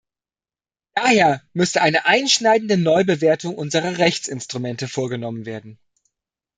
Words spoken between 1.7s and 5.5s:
eine einschneidende Neubewertung unserer Rechtsinstrumente vorgenommen